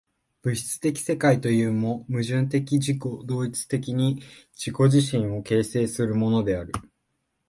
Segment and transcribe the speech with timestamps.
[0.41, 4.15] 物質的世界というも、矛盾的自己同一的に
[4.55, 6.71] 自己自身を形成するものである。